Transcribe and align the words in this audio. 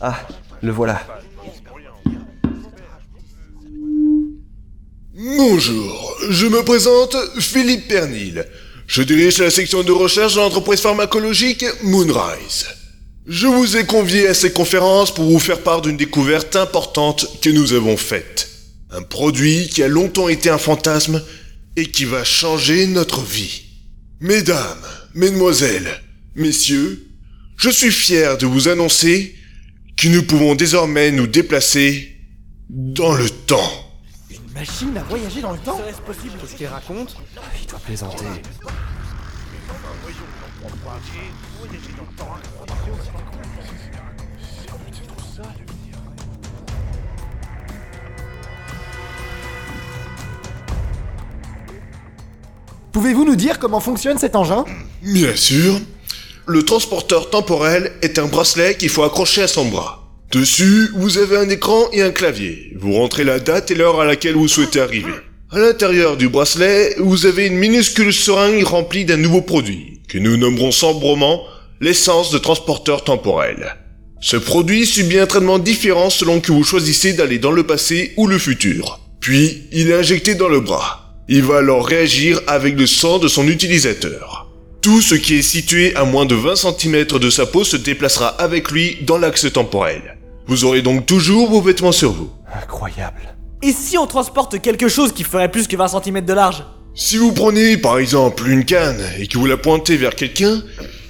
Ah, 0.00 0.26
le 0.62 0.72
voilà. 0.72 1.04
Bonjour, 5.14 6.16
je 6.30 6.46
me 6.46 6.62
présente 6.62 7.16
Philippe 7.40 7.88
Pernil. 7.88 8.46
Je 8.86 9.02
dirige 9.02 9.38
la 9.38 9.50
section 9.50 9.82
de 9.82 9.92
recherche 9.92 10.34
de 10.34 10.40
l'entreprise 10.40 10.80
pharmacologique 10.80 11.64
Moonrise. 11.82 12.66
Je 13.26 13.46
vous 13.46 13.76
ai 13.76 13.84
convié 13.84 14.28
à 14.28 14.34
cette 14.34 14.54
conférence 14.54 15.12
pour 15.12 15.24
vous 15.24 15.38
faire 15.38 15.62
part 15.62 15.82
d'une 15.82 15.96
découverte 15.96 16.56
importante 16.56 17.26
que 17.42 17.50
nous 17.50 17.72
avons 17.72 17.96
faite. 17.96 18.48
Un 18.90 19.02
produit 19.02 19.68
qui 19.68 19.82
a 19.82 19.88
longtemps 19.88 20.28
été 20.28 20.48
un 20.48 20.58
fantasme 20.58 21.22
et 21.76 21.86
qui 21.86 22.04
va 22.04 22.24
changer 22.24 22.86
notre 22.86 23.20
vie. 23.20 23.64
Mesdames, 24.20 24.82
mesdemoiselles, 25.14 26.00
messieurs, 26.36 27.07
je 27.58 27.70
suis 27.70 27.90
fier 27.90 28.38
de 28.38 28.46
vous 28.46 28.68
annoncer 28.68 29.34
que 29.96 30.08
nous 30.08 30.22
pouvons 30.22 30.54
désormais 30.54 31.10
nous 31.10 31.26
déplacer 31.26 32.16
dans 32.70 33.12
le 33.12 33.28
temps. 33.28 33.90
Une 34.30 34.52
machine 34.54 34.96
à 34.96 35.02
voyager 35.02 35.40
dans 35.40 35.52
le 35.52 35.58
temps 35.58 35.76
Serait-ce 35.78 36.00
possible 36.02 36.34
Qu'est-ce 36.40 36.54
qu'il 36.54 36.66
raconte 36.66 37.16
Il 37.60 37.66
doit 37.68 37.80
plaisanter. 37.80 38.24
Pouvez-vous 52.92 53.24
nous 53.24 53.36
dire 53.36 53.58
comment 53.58 53.80
fonctionne 53.80 54.18
cet 54.18 54.36
engin? 54.36 54.64
Bien 55.02 55.34
sûr. 55.34 55.80
Le 56.50 56.62
transporteur 56.62 57.28
temporel 57.28 57.92
est 58.00 58.18
un 58.18 58.24
bracelet 58.24 58.74
qu'il 58.74 58.88
faut 58.88 59.02
accrocher 59.02 59.42
à 59.42 59.48
son 59.48 59.66
bras. 59.66 60.08
Dessus, 60.32 60.88
vous 60.94 61.18
avez 61.18 61.36
un 61.36 61.50
écran 61.50 61.90
et 61.92 62.00
un 62.00 62.10
clavier. 62.10 62.72
Vous 62.80 62.94
rentrez 62.94 63.22
la 63.22 63.38
date 63.38 63.70
et 63.70 63.74
l'heure 63.74 64.00
à 64.00 64.06
laquelle 64.06 64.34
vous 64.34 64.48
souhaitez 64.48 64.80
arriver. 64.80 65.12
À 65.50 65.58
l'intérieur 65.58 66.16
du 66.16 66.30
bracelet, 66.30 66.94
vous 67.00 67.26
avez 67.26 67.48
une 67.48 67.58
minuscule 67.58 68.14
seringue 68.14 68.64
remplie 68.64 69.04
d'un 69.04 69.18
nouveau 69.18 69.42
produit, 69.42 70.00
que 70.08 70.16
nous 70.16 70.38
nommerons 70.38 70.72
sombrement 70.72 71.42
l'essence 71.82 72.30
de 72.30 72.38
transporteur 72.38 73.04
temporel. 73.04 73.76
Ce 74.22 74.38
produit 74.38 74.86
subit 74.86 75.18
un 75.18 75.26
traitement 75.26 75.58
différent 75.58 76.08
selon 76.08 76.40
que 76.40 76.52
vous 76.52 76.64
choisissez 76.64 77.12
d'aller 77.12 77.38
dans 77.38 77.52
le 77.52 77.64
passé 77.64 78.14
ou 78.16 78.26
le 78.26 78.38
futur. 78.38 79.00
Puis, 79.20 79.64
il 79.70 79.90
est 79.90 79.98
injecté 79.98 80.34
dans 80.34 80.48
le 80.48 80.60
bras. 80.60 81.14
Il 81.28 81.42
va 81.42 81.58
alors 81.58 81.86
réagir 81.86 82.40
avec 82.46 82.78
le 82.78 82.86
sang 82.86 83.18
de 83.18 83.28
son 83.28 83.46
utilisateur. 83.46 84.47
Tout 84.88 85.02
ce 85.02 85.14
qui 85.14 85.34
est 85.34 85.42
situé 85.42 85.94
à 85.96 86.04
moins 86.04 86.24
de 86.24 86.34
20 86.34 86.56
cm 86.56 87.04
de 87.04 87.28
sa 87.28 87.44
peau 87.44 87.62
se 87.62 87.76
déplacera 87.76 88.28
avec 88.28 88.70
lui 88.70 88.96
dans 89.02 89.18
l'axe 89.18 89.52
temporel. 89.52 90.16
Vous 90.46 90.64
aurez 90.64 90.80
donc 90.80 91.04
toujours 91.04 91.50
vos 91.50 91.60
vêtements 91.60 91.92
sur 91.92 92.10
vous. 92.10 92.30
Incroyable. 92.50 93.36
Et 93.60 93.72
si 93.72 93.98
on 93.98 94.06
transporte 94.06 94.62
quelque 94.62 94.88
chose 94.88 95.12
qui 95.12 95.24
ferait 95.24 95.50
plus 95.50 95.68
que 95.68 95.76
20 95.76 95.88
cm 96.02 96.24
de 96.24 96.32
large? 96.32 96.64
Si 96.94 97.18
vous 97.18 97.32
prenez 97.32 97.76
par 97.76 97.98
exemple 97.98 98.48
une 98.48 98.64
canne 98.64 99.04
et 99.18 99.26
que 99.26 99.36
vous 99.36 99.44
la 99.44 99.58
pointez 99.58 99.98
vers 99.98 100.14
quelqu'un, 100.14 100.62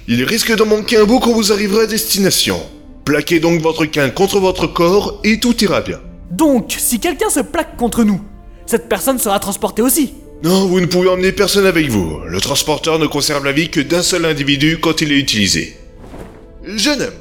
il 0.09 0.25
risque 0.25 0.53
d'en 0.53 0.65
manquer 0.65 0.97
un 0.97 1.05
bout 1.05 1.21
quand 1.21 1.31
vous 1.31 1.53
arriverez 1.53 1.83
à 1.83 1.87
destination. 1.87 2.61
Plaquez 3.05 3.39
donc 3.39 3.61
votre 3.61 3.85
canne 3.85 4.11
contre 4.11 4.41
votre 4.41 4.67
corps 4.67 5.21
et 5.23 5.39
tout 5.39 5.55
ira 5.63 5.79
bien. 5.79 6.01
Donc, 6.31 6.75
si 6.77 6.99
quelqu'un 6.99 7.29
se 7.29 7.39
plaque 7.39 7.77
contre 7.77 8.03
nous, 8.03 8.19
cette 8.65 8.89
personne 8.89 9.19
sera 9.19 9.39
transportée 9.39 9.81
aussi. 9.81 10.15
Non, 10.41 10.67
vous 10.67 10.79
ne 10.79 10.85
pouvez 10.85 11.09
emmener 11.09 11.31
personne 11.31 11.65
avec 11.65 11.89
vous. 11.89 12.19
Le 12.25 12.39
transporteur 12.39 12.97
ne 12.97 13.07
conserve 13.07 13.43
la 13.45 13.51
vie 13.51 13.69
que 13.69 13.81
d'un 13.81 14.01
seul 14.01 14.25
individu 14.25 14.79
quand 14.79 15.01
il 15.01 15.11
est 15.11 15.17
utilisé. 15.17 15.75
Jeune 16.63 17.01
homme, 17.01 17.13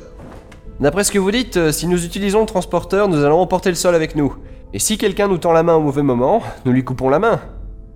D'après 0.81 1.03
ce 1.03 1.11
que 1.11 1.19
vous 1.19 1.33
dites, 1.33 1.57
euh, 1.57 1.73
si 1.73 1.89
nous 1.89 2.05
utilisons 2.05 2.41
le 2.41 2.47
transporteur, 2.47 3.09
nous 3.09 3.25
allons 3.25 3.41
emporter 3.41 3.69
le 3.69 3.75
sol 3.75 3.97
avec 3.97 4.15
nous. 4.15 4.37
Et 4.73 4.79
si 4.79 4.97
quelqu'un 4.97 5.27
nous 5.27 5.39
tend 5.39 5.53
la 5.53 5.65
main 5.65 5.75
au 5.75 5.81
mauvais 5.81 6.03
moment, 6.03 6.41
nous 6.65 6.71
lui 6.71 6.85
coupons 6.85 7.09
la 7.09 7.19
main. 7.19 7.41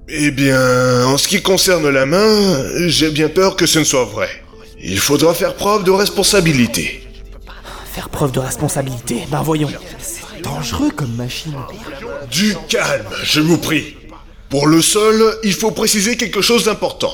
Eh 0.08 0.32
bien, 0.32 1.06
en 1.06 1.16
ce 1.16 1.28
qui 1.28 1.40
concerne 1.42 1.88
la 1.88 2.06
main, 2.06 2.64
j'ai 2.88 3.10
bien 3.10 3.28
peur 3.28 3.54
que 3.54 3.66
ce 3.66 3.78
ne 3.78 3.84
soit 3.84 4.04
vrai. 4.04 4.28
Il 4.82 4.98
faudra 4.98 5.32
faire 5.32 5.54
preuve 5.54 5.84
de 5.84 5.92
responsabilité. 5.92 7.06
Faire 7.92 8.08
preuve 8.08 8.32
de 8.32 8.40
responsabilité, 8.40 9.28
ben 9.30 9.42
voyons. 9.42 9.68
Dangereux 10.42 10.90
comme 10.90 11.14
machine. 11.14 11.54
Du 12.32 12.56
calme, 12.68 13.06
je 13.22 13.40
vous 13.40 13.58
prie. 13.58 13.94
Pour 14.52 14.66
le 14.66 14.82
sol, 14.82 15.38
il 15.44 15.54
faut 15.54 15.70
préciser 15.70 16.18
quelque 16.18 16.42
chose 16.42 16.64
d'important. 16.64 17.10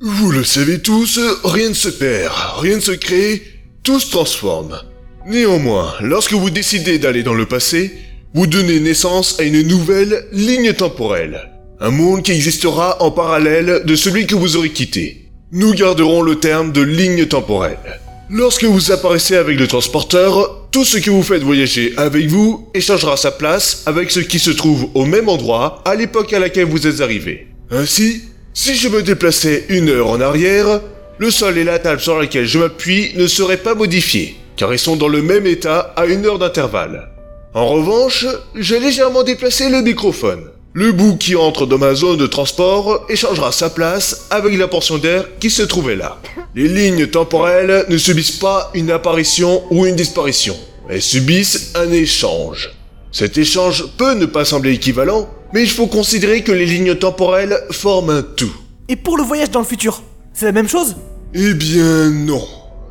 Vous 0.00 0.30
le 0.30 0.42
savez 0.42 0.80
tous, 0.80 1.20
rien 1.44 1.68
ne 1.68 1.74
se 1.74 1.90
perd, 1.90 2.32
rien 2.56 2.76
ne 2.76 2.80
se 2.80 2.92
crée, 2.92 3.42
tout 3.82 4.00
se 4.00 4.10
transforme. 4.10 4.80
Néanmoins, 5.26 5.92
lorsque 6.00 6.32
vous 6.32 6.48
décidez 6.48 6.98
d'aller 6.98 7.22
dans 7.22 7.34
le 7.34 7.44
passé, 7.44 7.92
vous 8.32 8.46
donnez 8.46 8.80
naissance 8.80 9.38
à 9.38 9.42
une 9.42 9.60
nouvelle 9.60 10.26
ligne 10.32 10.72
temporelle. 10.72 11.50
Un 11.80 11.90
monde 11.90 12.22
qui 12.22 12.32
existera 12.32 13.02
en 13.02 13.10
parallèle 13.10 13.82
de 13.84 13.94
celui 13.94 14.26
que 14.26 14.34
vous 14.34 14.56
aurez 14.56 14.70
quitté. 14.70 15.28
Nous 15.52 15.74
garderons 15.74 16.22
le 16.22 16.36
terme 16.36 16.72
de 16.72 16.80
ligne 16.80 17.26
temporelle. 17.26 18.00
Lorsque 18.32 18.62
vous 18.62 18.92
apparaissez 18.92 19.34
avec 19.34 19.58
le 19.58 19.66
transporteur, 19.66 20.68
tout 20.70 20.84
ce 20.84 20.98
que 20.98 21.10
vous 21.10 21.24
faites 21.24 21.42
voyager 21.42 21.94
avec 21.96 22.28
vous 22.28 22.68
échangera 22.74 23.16
sa 23.16 23.32
place 23.32 23.82
avec 23.86 24.12
ce 24.12 24.20
qui 24.20 24.38
se 24.38 24.52
trouve 24.52 24.88
au 24.94 25.04
même 25.04 25.28
endroit 25.28 25.82
à 25.84 25.96
l'époque 25.96 26.32
à 26.32 26.38
laquelle 26.38 26.66
vous 26.66 26.86
êtes 26.86 27.00
arrivé. 27.00 27.48
Ainsi, 27.72 28.22
si 28.54 28.76
je 28.76 28.88
me 28.88 29.02
déplaçais 29.02 29.64
une 29.68 29.88
heure 29.88 30.06
en 30.06 30.20
arrière, 30.20 30.80
le 31.18 31.30
sol 31.32 31.58
et 31.58 31.64
la 31.64 31.80
table 31.80 32.00
sur 32.00 32.20
laquelle 32.20 32.46
je 32.46 32.60
m'appuie 32.60 33.10
ne 33.16 33.26
seraient 33.26 33.56
pas 33.56 33.74
modifiés, 33.74 34.36
car 34.54 34.72
ils 34.72 34.78
sont 34.78 34.94
dans 34.94 35.08
le 35.08 35.22
même 35.22 35.46
état 35.48 35.92
à 35.96 36.06
une 36.06 36.24
heure 36.24 36.38
d'intervalle. 36.38 37.10
En 37.52 37.66
revanche, 37.66 38.26
j'ai 38.54 38.78
légèrement 38.78 39.24
déplacé 39.24 39.68
le 39.68 39.82
microphone. 39.82 40.44
Le 40.72 40.92
bout 40.92 41.16
qui 41.16 41.34
entre 41.34 41.66
dans 41.66 41.78
ma 41.78 41.96
zone 41.96 42.16
de 42.16 42.28
transport 42.28 43.04
échangera 43.08 43.50
sa 43.50 43.70
place 43.70 44.28
avec 44.30 44.56
la 44.56 44.68
portion 44.68 44.98
d'air 44.98 45.24
qui 45.40 45.50
se 45.50 45.62
trouvait 45.62 45.96
là. 45.96 46.20
Les 46.54 46.68
lignes 46.68 47.08
temporelles 47.08 47.86
ne 47.88 47.98
subissent 47.98 48.38
pas 48.38 48.70
une 48.74 48.92
apparition 48.92 49.64
ou 49.72 49.84
une 49.84 49.96
disparition. 49.96 50.56
Elles 50.88 51.02
subissent 51.02 51.72
un 51.74 51.90
échange. 51.90 52.70
Cet 53.10 53.36
échange 53.36 53.84
peut 53.96 54.14
ne 54.14 54.26
pas 54.26 54.44
sembler 54.44 54.72
équivalent, 54.72 55.28
mais 55.52 55.62
il 55.62 55.70
faut 55.70 55.88
considérer 55.88 56.44
que 56.44 56.52
les 56.52 56.66
lignes 56.66 56.94
temporelles 56.94 57.58
forment 57.72 58.10
un 58.10 58.22
tout. 58.22 58.54
Et 58.88 58.94
pour 58.94 59.16
le 59.16 59.24
voyage 59.24 59.50
dans 59.50 59.58
le 59.60 59.66
futur, 59.66 60.04
c'est 60.32 60.46
la 60.46 60.52
même 60.52 60.68
chose? 60.68 60.94
Eh 61.34 61.52
bien 61.54 62.10
non. 62.10 62.46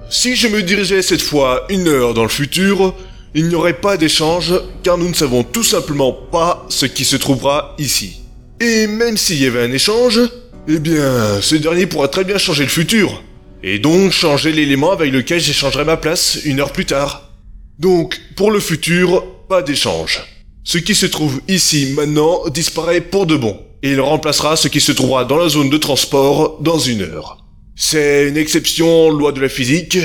Si 0.10 0.36
je 0.36 0.50
me 0.50 0.64
dirigeais 0.64 1.02
cette 1.02 1.22
fois 1.22 1.66
une 1.70 1.88
heure 1.88 2.14
dans 2.14 2.24
le 2.24 2.30
futur, 2.30 2.94
il 3.36 3.48
n'y 3.48 3.56
aurait 3.56 3.80
pas 3.80 3.98
d'échange 3.98 4.54
car 4.84 4.98
nous 4.98 5.10
ne 5.10 5.14
savons 5.14 5.44
tout 5.44 5.64
simplement 5.64 6.12
pas 6.12 6.66
ce 6.70 6.86
qui 6.86 7.06
se 7.06 7.16
trouvera 7.16 7.76
ici. 7.78 8.22
Et 8.60 8.88
même 8.88 9.18
s'il 9.18 9.42
y 9.42 9.46
avait 9.46 9.64
un 9.64 9.72
échange, 9.72 10.20
eh 10.68 10.80
bien 10.80 11.40
ce 11.42 11.56
dernier 11.56 11.86
pourra 11.86 12.08
très 12.08 12.24
bien 12.24 12.38
changer 12.38 12.64
le 12.64 12.70
futur. 12.70 13.24
Et 13.64 13.80
donc 13.80 14.12
changer 14.12 14.52
l'élément 14.52 14.92
avec 14.92 15.12
lequel 15.12 15.40
j'échangerai 15.40 15.86
ma 15.86 15.98
place 15.98 16.40
une 16.46 16.60
heure 16.60 16.72
plus 16.72 16.86
tard. 16.86 17.32
Donc 17.78 18.20
pour 18.36 18.52
le 18.52 18.60
futur, 18.60 19.24
pas 19.48 19.62
d'échange. 19.62 20.22
Ce 20.64 20.78
qui 20.78 20.96
se 20.96 21.06
trouve 21.06 21.42
ici 21.48 21.94
maintenant 21.96 22.48
disparaît 22.50 23.02
pour 23.02 23.26
de 23.26 23.36
bon. 23.36 23.60
Et 23.82 23.92
il 23.92 24.02
remplacera 24.02 24.56
ce 24.58 24.68
qui 24.68 24.82
se 24.82 24.92
trouvera 24.92 25.24
dans 25.24 25.38
la 25.38 25.50
zone 25.50 25.70
de 25.70 25.78
transport 25.78 26.58
dans 26.62 26.80
une 26.80 27.02
heure. 27.02 27.38
C'est 27.76 28.28
une 28.28 28.36
exception 28.36 29.10
loi 29.10 29.32
de 29.32 29.40
la 29.40 29.48
physique 29.48 29.98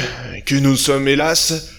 que 0.47 0.55
nous 0.55 0.77
sommes 0.77 1.09
hélas 1.09 1.74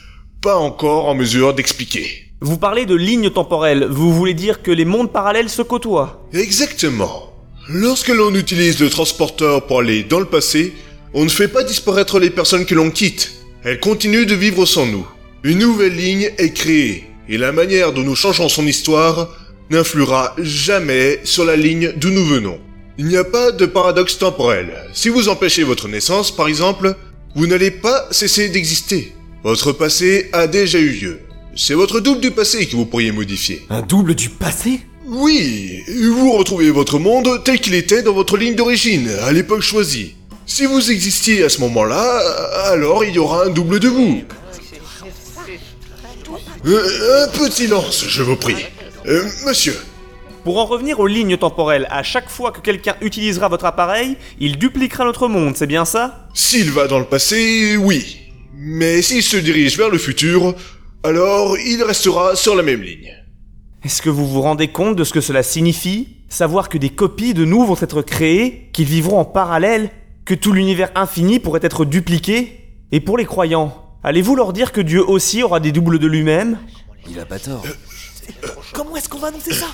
pas 0.46 0.58
encore 0.58 1.08
en 1.08 1.16
mesure 1.16 1.56
d'expliquer. 1.56 2.06
Vous 2.40 2.60
parlez 2.60 2.86
de 2.86 2.94
lignes 2.94 3.32
temporelles, 3.32 3.88
vous 3.90 4.14
voulez 4.14 4.36
dire 4.36 4.62
que 4.62 4.70
les 4.70 4.86
mondes 4.86 5.12
parallèles 5.12 5.50
se 5.50 5.64
côtoient 5.64 6.24
Exactement. 6.34 7.34
Lorsque 7.68 8.10
l'on 8.10 8.32
utilise 8.36 8.80
le 8.80 8.92
transporteur 8.92 9.66
pour 9.66 9.80
aller 9.80 10.04
dans 10.04 10.20
le 10.20 10.28
passé, 10.28 10.76
on 11.16 11.24
ne 11.24 11.30
fait 11.30 11.48
pas 11.48 11.64
disparaître 11.64 12.20
les 12.20 12.30
personnes 12.30 12.68
que 12.68 12.76
l'on 12.76 12.92
quitte. 12.92 13.34
Elles 13.64 13.80
continuent 13.80 14.28
de 14.28 14.36
vivre 14.36 14.68
sans 14.68 14.86
nous. 14.86 15.08
Une 15.44 15.58
nouvelle 15.58 15.96
ligne 15.96 16.30
est 16.38 16.54
créée, 16.54 17.06
et 17.28 17.40
la 17.40 17.52
manière 17.52 17.92
dont 17.92 18.04
nous 18.04 18.16
changeons 18.16 18.48
son 18.48 18.68
histoire 18.68 19.30
n'influera 19.72 20.36
jamais 20.38 21.22
sur 21.24 21.44
la 21.44 21.56
ligne 21.56 21.92
d'où 21.98 22.12
nous 22.12 22.26
venons. 22.28 22.60
Il 23.00 23.08
n'y 23.08 23.18
a 23.18 23.24
pas 23.24 23.52
de 23.52 23.66
paradoxe 23.66 24.20
temporel. 24.20 24.68
Si 24.94 25.10
vous 25.10 25.28
empêchez 25.28 25.64
votre 25.64 25.88
naissance, 25.88 26.30
par 26.30 26.48
exemple, 26.48 26.96
vous 27.34 27.48
n'allez 27.48 27.72
pas 27.72 28.06
cesser 28.12 28.50
d'exister. 28.50 29.12
Votre 29.46 29.74
passé 29.74 30.28
a 30.34 30.48
déjà 30.48 30.80
eu 30.80 30.90
lieu. 30.90 31.20
C'est 31.56 31.76
votre 31.76 32.00
double 32.00 32.20
du 32.20 32.32
passé 32.32 32.66
que 32.66 32.76
vous 32.76 32.88
pourriez 32.88 33.12
modifier. 33.12 33.64
Un 33.70 33.84
double 33.84 34.16
du 34.16 34.28
passé? 34.28 34.80
Oui, 35.06 35.84
vous 36.04 36.32
retrouvez 36.32 36.72
votre 36.72 36.98
monde 36.98 37.44
tel 37.44 37.60
qu'il 37.60 37.76
était 37.76 38.02
dans 38.02 38.14
votre 38.14 38.38
ligne 38.38 38.56
d'origine, 38.56 39.08
à 39.22 39.32
l'époque 39.32 39.62
choisie. 39.62 40.16
Si 40.48 40.66
vous 40.66 40.90
existiez 40.90 41.44
à 41.44 41.50
ce 41.50 41.62
moment-là, 41.62 42.24
alors 42.72 43.06
il 43.06 43.14
y 43.14 43.20
aura 43.20 43.46
un 43.46 43.50
double 43.52 43.80
de 43.80 43.88
vous. 43.88 44.24
Euh, 46.66 47.26
un 47.26 47.38
peu 47.38 47.48
de 47.48 47.54
silence, 47.54 48.04
je 48.08 48.24
vous 48.24 48.38
prie. 48.38 48.66
Euh, 49.06 49.30
monsieur, 49.46 49.80
Pour 50.44 50.58
en 50.58 50.66
revenir 50.66 51.00
aux 51.00 51.06
lignes 51.06 51.38
temporelles, 51.38 51.88
à 51.92 52.02
chaque 52.02 52.32
fois 52.32 52.52
que 52.52 52.62
quelqu'un 52.62 52.96
utilisera 53.00 53.48
votre 53.48 53.66
appareil, 53.66 54.18
il 54.40 54.58
dupliquera 54.58 55.06
notre 55.06 55.28
monde, 55.28 55.56
c'est 55.56 55.68
bien 55.68 55.86
ça? 55.86 56.26
S'il 56.34 56.72
va 56.72 56.88
dans 56.88 56.98
le 56.98 57.06
passé, 57.06 57.78
oui. 57.78 58.25
Mais 58.58 59.02
s'il 59.02 59.22
se 59.22 59.38
dirige 59.38 59.78
vers 59.78 59.90
le 59.90 59.98
futur, 59.98 60.56
alors 61.04 61.58
il 61.60 61.84
restera 61.84 62.36
sur 62.36 62.56
la 62.56 62.64
même 62.64 62.82
ligne. 62.82 63.14
Est-ce 63.84 64.02
que 64.02 64.10
vous 64.10 64.28
vous 64.28 64.42
rendez 64.42 64.70
compte 64.70 64.96
de 64.96 65.04
ce 65.04 65.14
que 65.14 65.22
cela 65.22 65.44
signifie? 65.44 66.18
Savoir 66.30 66.70
que 66.70 66.78
des 66.78 66.90
copies 66.90 67.34
de 67.34 67.44
nous 67.44 67.66
vont 67.66 67.78
être 67.80 68.02
créées, 68.02 68.70
qu'ils 68.74 68.86
vivront 68.86 69.20
en 69.20 69.26
parallèle, 69.26 69.92
que 70.24 70.34
tout 70.34 70.54
l'univers 70.54 70.90
infini 70.96 71.40
pourrait 71.40 71.60
être 71.64 71.86
dupliqué? 71.86 72.62
Et 72.92 73.02
pour 73.02 73.18
les 73.18 73.26
croyants, 73.26 73.86
allez-vous 74.04 74.36
leur 74.36 74.54
dire 74.54 74.72
que 74.72 74.82
Dieu 74.82 75.08
aussi 75.08 75.44
aura 75.44 75.60
des 75.60 75.72
doubles 75.72 76.00
de 76.00 76.08
lui-même? 76.08 76.58
Il 77.10 77.20
a 77.20 77.26
pas 77.26 77.40
tort. 77.40 77.64
Comment 78.74 78.96
est-ce 78.96 79.10
qu'on 79.10 79.20
va 79.20 79.28
annoncer 79.28 79.54
ça? 79.54 79.68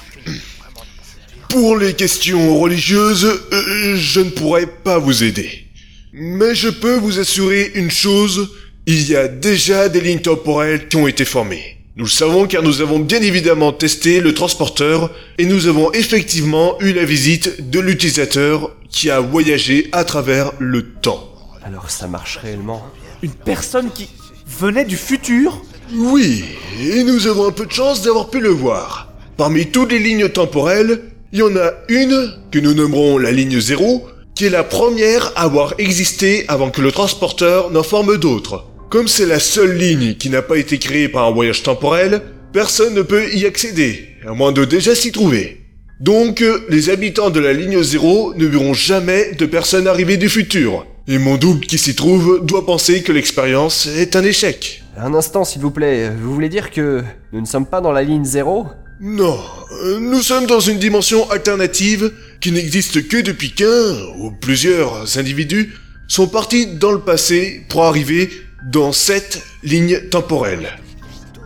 Pour 1.50 1.78
les 1.78 1.94
questions 1.94 2.60
religieuses, 2.60 3.26
euh, 3.26 3.96
je 3.96 4.22
ne 4.22 4.30
pourrai 4.30 4.66
pas 4.66 4.98
vous 4.98 5.24
aider. 5.24 5.68
Mais 6.14 6.56
je 6.56 6.70
peux 6.70 6.96
vous 6.96 7.20
assurer 7.20 7.72
une 7.76 7.92
chose, 7.92 8.52
il 8.92 9.10
y 9.10 9.16
a 9.16 9.28
déjà 9.28 9.90
des 9.90 10.02
lignes 10.02 10.20
temporelles 10.20 10.88
qui 10.88 10.98
ont 10.98 11.08
été 11.08 11.26
formées. 11.26 11.78
Nous 11.96 12.06
le 12.06 12.10
savons 12.10 12.46
car 12.46 12.64
nous 12.64 12.82
avons 12.82 13.00
bien 13.00 13.22
évidemment 13.22 13.72
testé 13.72 14.22
le 14.22 14.34
transporteur 14.34 15.12
et 15.38 15.46
nous 15.46 15.68
avons 15.68 15.92
effectivement 15.94 16.80
eu 16.80 16.94
la 16.94 17.06
visite 17.06 17.70
de 17.70 17.80
l'utilisateur 17.80 18.72
qui 18.90 19.10
a 19.10 19.20
voyagé 19.20 19.90
à 19.92 20.04
travers 20.04 20.52
le 20.60 20.84
temps. 20.84 21.32
Alors 21.64 21.90
ça 21.90 22.08
marche 22.08 22.38
réellement? 22.38 22.84
Une 23.22 23.34
personne 23.34 23.92
qui 23.92 24.10
venait 24.48 24.86
du 24.86 24.98
futur? 24.98 25.62
Oui, 25.94 26.44
et 26.82 27.04
nous 27.04 27.28
avons 27.28 27.48
un 27.48 27.52
peu 27.52 27.66
de 27.66 27.72
chance 27.72 28.02
d'avoir 28.02 28.30
pu 28.30 28.40
le 28.40 28.50
voir. 28.50 29.12
Parmi 29.38 29.68
toutes 29.68 29.92
les 29.92 30.00
lignes 30.00 30.30
temporelles, 30.30 31.02
il 31.34 31.40
y 31.40 31.44
en 31.44 31.56
a 31.56 31.72
une 31.88 32.34
que 32.52 32.60
nous 32.60 32.74
nommerons 32.74 33.18
la 33.18 33.32
ligne 33.32 33.60
0, 33.60 34.08
qui 34.34 34.46
est 34.46 34.50
la 34.50 34.64
première 34.64 35.32
à 35.36 35.44
avoir 35.44 35.76
existé 35.78 36.46
avant 36.48 36.72
que 36.72 36.82
le 36.82 36.92
transporteur 36.92 37.70
n'en 37.72 37.84
forme 37.84 38.18
d'autres. 38.18 38.66
Comme 38.92 39.08
c'est 39.08 39.26
la 39.26 39.40
seule 39.40 39.78
ligne 39.78 40.16
qui 40.16 40.30
n'a 40.30 40.42
pas 40.42 40.58
été 40.58 40.78
créée 40.78 41.08
par 41.08 41.26
un 41.26 41.32
voyage 41.32 41.64
temporel, 41.64 42.22
personne 42.52 42.94
ne 42.94 43.02
peut 43.02 43.34
y 43.34 43.46
accéder, 43.46 44.18
à 44.28 44.34
moins 44.34 44.52
de 44.52 44.66
déjà 44.66 44.96
s'y 44.96 45.14
trouver. 45.14 45.62
Donc, 46.02 46.42
euh, 46.42 46.60
les 46.68 46.90
habitants 46.90 47.30
de 47.30 47.40
la 47.40 47.54
ligne 47.54 47.82
0 47.82 48.34
ne 48.36 48.46
verront 48.46 48.74
jamais 48.74 49.32
de 49.36 49.46
personnes 49.46 49.88
arrivées 49.88 50.18
du 50.18 50.28
futur. 50.28 50.86
Et 51.08 51.20
mon 51.20 51.38
double 51.38 51.66
qui 51.68 51.78
s'y 51.78 51.96
trouve 51.96 52.46
doit 52.46 52.66
penser 52.66 53.02
que 53.02 53.14
l'expérience 53.14 53.88
est 53.88 54.18
un 54.18 54.26
échec. 54.26 54.84
Un 54.98 55.14
instant, 55.14 55.46
s'il 55.46 55.62
vous 55.62 55.72
plaît. 55.72 56.10
Vous 56.10 56.34
voulez 56.34 56.50
dire 56.50 56.70
que 56.70 57.02
nous 57.32 57.40
ne 57.40 57.46
sommes 57.46 57.68
pas 57.68 57.80
dans 57.80 57.94
la 57.94 58.04
ligne 58.04 58.26
0 58.26 58.66
Non, 59.00 59.40
euh, 59.86 60.00
nous 60.02 60.22
sommes 60.22 60.48
dans 60.48 60.60
une 60.60 60.80
dimension 60.80 61.32
alternative 61.32 62.12
qui 62.42 62.52
n'existe 62.52 63.08
que 63.08 63.22
depuis 63.22 63.52
qu'un 63.52 63.94
ou 64.18 64.32
plusieurs 64.32 65.18
individus 65.18 65.74
sont 66.10 66.28
partis 66.28 66.66
dans 66.68 66.92
le 66.92 67.00
passé 67.00 67.62
pour 67.70 67.86
arriver 67.86 68.30
dans 68.64 68.92
cette 68.92 69.42
ligne 69.64 70.00
temporelle. 70.10 70.78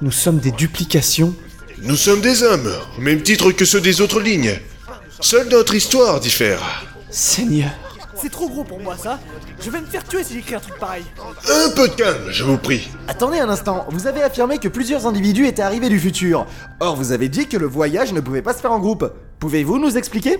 Nous 0.02 0.12
sommes 0.12 0.40
des 0.40 0.52
duplications 0.52 1.34
Nous 1.82 1.96
sommes 1.96 2.22
des 2.22 2.44
hommes, 2.44 2.72
au 2.98 3.02
même 3.02 3.22
titre 3.22 3.52
que 3.52 3.66
ceux 3.66 3.82
des 3.82 4.02
autres 4.02 4.20
lignes. 4.20 4.60
Seule 5.22 5.48
notre 5.50 5.76
histoire 5.76 6.20
diffère. 6.20 6.86
Seigneur 7.10 7.70
C'est 8.22 8.30
trop 8.30 8.50
gros 8.50 8.64
pour 8.64 8.80
moi 8.80 8.98
ça. 9.02 9.20
Je 9.64 9.70
vais 9.70 9.80
me 9.80 9.86
faire 9.86 10.06
tuer 10.06 10.24
si 10.24 10.34
j'écris 10.34 10.56
un 10.56 10.60
truc 10.60 10.78
pareil. 10.78 11.04
Un 11.50 11.70
peu 11.70 11.88
de 11.88 11.94
calme, 11.94 12.30
je 12.32 12.44
vous 12.44 12.58
prie. 12.58 12.90
Attendez 13.08 13.40
un 13.40 13.50
instant, 13.50 13.86
vous 13.90 14.08
avez 14.08 14.22
affirmé 14.22 14.58
que 14.58 14.68
plusieurs 14.68 15.08
individus 15.08 15.48
étaient 15.48 15.62
arrivés 15.62 15.90
du 15.90 16.00
futur. 16.00 16.46
Or, 16.82 16.96
vous 16.98 17.14
avez 17.14 17.30
dit 17.30 17.48
que 17.48 17.58
le 17.58 17.68
voyage 17.68 18.12
ne 18.12 18.20
pouvait 18.20 18.42
pas 18.42 18.54
se 18.54 18.60
faire 18.60 18.74
en 18.74 18.80
groupe. 18.80 19.10
Pouvez-vous 19.40 19.80
nous 19.80 19.98
expliquer? 19.98 20.38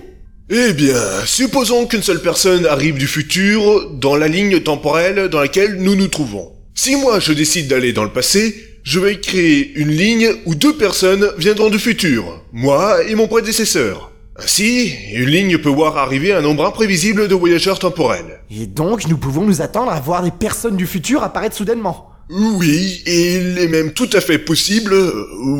Eh 0.50 0.74
bien, 0.74 0.94
supposons 1.24 1.86
qu'une 1.86 2.02
seule 2.02 2.20
personne 2.20 2.66
arrive 2.66 2.98
du 2.98 3.06
futur 3.06 3.90
dans 3.94 4.16
la 4.16 4.28
ligne 4.28 4.60
temporelle 4.60 5.28
dans 5.28 5.40
laquelle 5.40 5.76
nous 5.76 5.96
nous 5.96 6.08
trouvons. 6.08 6.55
Si 6.78 6.94
moi 6.94 7.20
je 7.20 7.32
décide 7.32 7.68
d'aller 7.68 7.94
dans 7.94 8.04
le 8.04 8.12
passé, 8.12 8.54
je 8.84 9.00
vais 9.00 9.18
créer 9.18 9.72
une 9.76 9.90
ligne 9.90 10.28
où 10.44 10.54
deux 10.54 10.76
personnes 10.76 11.26
viendront 11.38 11.70
du 11.70 11.78
futur, 11.78 12.44
moi 12.52 13.02
et 13.04 13.14
mon 13.14 13.26
prédécesseur. 13.28 14.12
Ainsi, 14.38 14.92
une 15.14 15.30
ligne 15.30 15.56
peut 15.56 15.70
voir 15.70 15.96
arriver 15.96 16.34
un 16.34 16.42
nombre 16.42 16.66
imprévisible 16.66 17.28
de 17.28 17.34
voyageurs 17.34 17.78
temporels. 17.78 18.40
Et 18.50 18.66
donc, 18.66 19.08
nous 19.08 19.16
pouvons 19.16 19.40
nous 19.40 19.62
attendre 19.62 19.90
à 19.90 19.98
voir 19.98 20.22
des 20.22 20.30
personnes 20.30 20.76
du 20.76 20.86
futur 20.86 21.22
apparaître 21.22 21.56
soudainement. 21.56 22.10
Oui, 22.28 23.02
et 23.06 23.36
il 23.36 23.58
est 23.58 23.68
même 23.68 23.92
tout 23.92 24.10
à 24.12 24.20
fait 24.20 24.38
possible, 24.38 24.94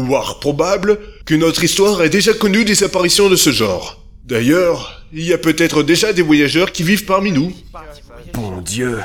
voire 0.04 0.38
probable, 0.38 0.98
que 1.24 1.34
notre 1.34 1.64
histoire 1.64 2.02
ait 2.02 2.10
déjà 2.10 2.34
connu 2.34 2.66
des 2.66 2.84
apparitions 2.84 3.30
de 3.30 3.36
ce 3.36 3.50
genre. 3.50 4.04
D'ailleurs, 4.26 5.02
il 5.14 5.24
y 5.24 5.32
a 5.32 5.38
peut-être 5.38 5.82
déjà 5.82 6.12
des 6.12 6.22
voyageurs 6.22 6.72
qui 6.72 6.82
vivent 6.82 7.06
parmi 7.06 7.32
nous. 7.32 7.52
Bon 8.34 8.60
Dieu. 8.60 8.98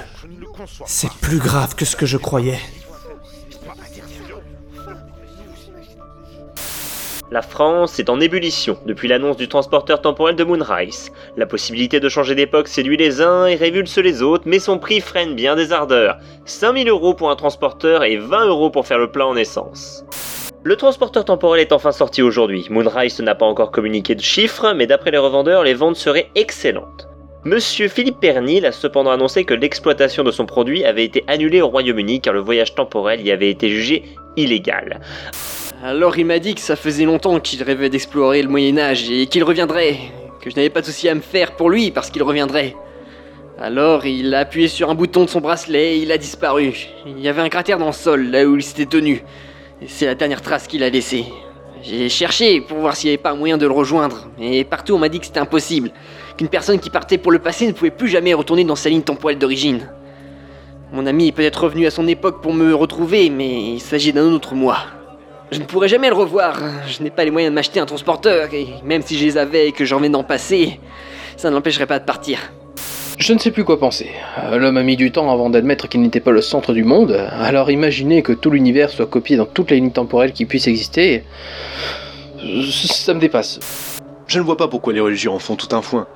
C'est 0.86 1.12
plus 1.22 1.40
grave 1.40 1.76
que 1.76 1.86
ce 1.86 1.96
que 1.96 2.06
je 2.06 2.18
croyais. 2.18 2.60
La 7.32 7.42
France 7.42 7.98
est 7.98 8.10
en 8.10 8.20
ébullition 8.20 8.78
depuis 8.86 9.08
l'annonce 9.08 9.38
du 9.38 9.48
transporteur 9.48 10.02
temporel 10.02 10.36
de 10.36 10.44
Moonrise. 10.44 11.14
La 11.38 11.46
possibilité 11.46 12.02
de 12.02 12.10
changer 12.10 12.36
d'époque 12.36 12.68
séduit 12.68 12.98
les 12.98 13.22
uns 13.22 13.46
et 13.46 13.56
révulse 13.56 13.98
les 14.00 14.22
autres, 14.22 14.44
mais 14.46 14.60
son 14.60 14.78
prix 14.80 15.00
freine 15.00 15.34
bien 15.34 15.56
des 15.56 15.72
ardeurs. 15.72 16.18
5000 16.44 16.90
euros 16.90 17.14
pour 17.14 17.32
un 17.32 17.38
transporteur 17.38 18.04
et 18.04 18.18
20 18.18 18.48
euros 18.48 18.70
pour 18.70 18.86
faire 18.86 19.00
le 19.00 19.10
plein 19.10 19.26
en 19.26 19.38
essence. 19.38 20.04
Le 20.64 20.76
transporteur 20.76 21.24
temporel 21.24 21.62
est 21.62 21.72
enfin 21.72 21.94
sorti 21.94 22.22
aujourd'hui. 22.22 22.68
Moonrise 22.70 23.22
n'a 23.22 23.34
pas 23.34 23.46
encore 23.46 23.72
communiqué 23.72 24.14
de 24.14 24.22
chiffres, 24.22 24.74
mais 24.74 24.86
d'après 24.86 25.12
les 25.12 25.18
revendeurs, 25.18 25.64
les 25.64 25.74
ventes 25.74 25.96
seraient 25.96 26.30
excellentes. 26.36 27.08
Monsieur 27.44 27.88
Philippe 27.88 28.20
Pernil 28.20 28.68
a 28.68 28.72
cependant 28.72 29.10
annoncé 29.10 29.46
que 29.46 29.56
l'exploitation 29.56 30.24
de 30.24 30.30
son 30.30 30.46
produit 30.46 30.86
avait 30.86 31.06
été 31.06 31.24
annulée 31.26 31.60
au 31.60 31.70
Royaume-Uni 31.70 32.22
car 32.22 32.36
le 32.36 32.40
voyage 32.40 32.76
temporel 32.76 33.26
y 33.26 33.32
avait 33.32 33.50
été 33.50 33.68
jugé 33.68 34.04
illégal. 34.38 35.02
Alors 35.84 36.20
il 36.20 36.28
m'a 36.28 36.38
dit 36.38 36.54
que 36.54 36.62
ça 36.62 36.76
faisait 36.76 37.06
longtemps 37.06 37.40
qu'il 37.40 37.64
rêvait 37.64 37.90
d'explorer 37.90 38.44
le 38.44 38.48
Moyen 38.48 38.78
Âge 38.78 39.10
et 39.10 39.26
qu'il 39.26 39.44
reviendrait, 39.44 39.98
que 40.40 40.52
je 40.52 40.56
n'avais 40.56 40.70
pas 40.70 40.82
de 40.82 40.86
souci 40.86 41.10
à 41.10 41.16
me 41.16 41.22
faire 41.22 41.56
pour 41.56 41.72
lui 41.72 41.90
parce 41.90 42.12
qu'il 42.12 42.22
reviendrait. 42.22 42.76
Alors 43.58 44.06
il 44.06 44.36
a 44.36 44.40
appuyé 44.42 44.68
sur 44.68 44.92
un 44.92 44.96
bouton 44.96 45.24
de 45.26 45.30
son 45.30 45.42
bracelet 45.42 45.96
et 45.96 45.98
il 45.98 46.12
a 46.12 46.20
disparu. 46.20 46.90
Il 47.08 47.20
y 47.20 47.28
avait 47.28 47.42
un 47.42 47.50
cratère 47.50 47.80
dans 47.80 47.88
le 47.88 47.92
sol 47.92 48.30
là 48.30 48.46
où 48.46 48.56
il 48.56 48.62
s'était 48.62 48.86
tenu. 48.86 49.24
C'est 49.88 50.06
la 50.06 50.14
dernière 50.14 50.44
trace 50.44 50.68
qu'il 50.68 50.84
a 50.84 50.90
laissée. 50.92 51.26
J'ai 51.82 52.10
cherché 52.10 52.62
pour 52.62 52.78
voir 52.78 52.96
s'il 52.96 53.08
n'y 53.08 53.16
avait 53.16 53.24
pas 53.24 53.34
moyen 53.34 53.58
de 53.58 53.66
le 53.66 53.72
rejoindre, 53.72 54.30
mais 54.38 54.64
partout 54.64 54.94
on 54.94 55.00
m'a 55.00 55.10
dit 55.10 55.20
que 55.20 55.26
c'était 55.26 55.40
impossible, 55.40 55.90
qu'une 56.42 56.50
personne 56.50 56.80
qui 56.80 56.90
partait 56.90 57.20
pour 57.20 57.32
le 57.32 57.38
passé 57.38 57.68
ne 57.68 57.72
pouvait 57.72 57.92
plus 57.92 58.08
jamais 58.08 58.34
retourner 58.34 58.64
dans 58.64 58.76
sa 58.76 58.90
ligne 58.90 59.04
temporelle 59.04 59.38
d'origine. 59.38 59.88
Mon 60.92 61.06
ami 61.06 61.28
est 61.28 61.32
peut-être 61.34 61.66
revenu 61.66 61.86
à 61.86 61.92
son 61.92 62.08
époque 62.08 62.42
pour 62.42 62.52
me 62.52 62.74
retrouver, 62.74 63.30
mais 63.30 63.74
il 63.74 63.80
s'agit 63.80 64.12
d'un 64.12 64.26
autre 64.34 64.56
moi. 64.56 64.78
Je 65.52 65.60
ne 65.60 65.66
pourrai 65.66 65.88
jamais 65.88 66.10
le 66.10 66.16
revoir. 66.16 66.60
Je 66.88 67.04
n'ai 67.04 67.12
pas 67.12 67.26
les 67.26 67.30
moyens 67.30 67.52
de 67.52 67.54
m'acheter 67.54 67.80
un 67.80 67.86
transporteur, 67.86 68.52
et 68.56 68.66
même 68.84 69.04
si 69.04 69.20
je 69.20 69.24
les 69.24 69.38
avais 69.38 69.68
et 69.68 69.72
que 69.72 69.86
j'en 69.86 70.00
viens 70.00 70.10
d'en 70.10 70.24
passer, 70.24 70.80
ça 71.38 71.52
ne 71.52 71.54
l'empêcherait 71.54 71.86
pas 71.86 72.00
de 72.00 72.06
partir. 72.06 72.40
Je 73.20 73.34
ne 73.34 73.38
sais 73.38 73.52
plus 73.52 73.64
quoi 73.64 73.80
penser. 73.80 74.10
Euh, 74.40 74.58
L'homme 74.58 74.78
a 74.78 74.84
mis 74.84 74.96
du 74.96 75.12
temps 75.12 75.32
avant 75.32 75.52
d'admettre 75.52 75.88
qu'il 75.90 76.02
n'était 76.02 76.22
pas 76.22 76.32
le 76.32 76.42
centre 76.42 76.74
du 76.74 76.84
monde, 76.84 77.12
alors 77.40 77.70
imaginer 77.70 78.24
que 78.24 78.34
tout 78.34 78.50
l'univers 78.50 78.90
soit 78.90 79.06
copié 79.06 79.38
dans 79.38 79.46
toutes 79.46 79.70
les 79.70 79.76
lignes 79.76 79.92
temporelles 79.92 80.34
qui 80.34 80.46
puissent 80.46 80.68
exister, 80.68 81.24
euh, 82.44 82.64
ça 82.68 83.14
me 83.14 83.20
dépasse. 83.20 83.60
Je 84.32 84.40
ne 84.40 84.46
vois 84.46 84.56
pas 84.56 84.70
pourquoi 84.70 84.94
les 84.94 85.02
religions 85.02 85.36
en 85.36 85.40
font 85.40 85.58
tout 85.58 85.76
un 85.76 85.82
foin. 85.82 86.08